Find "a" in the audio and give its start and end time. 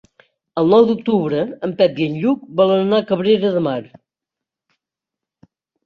3.05-3.09